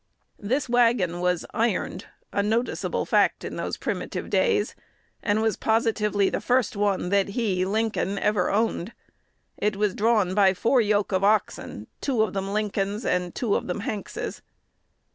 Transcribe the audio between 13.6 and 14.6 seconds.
them Hanks's.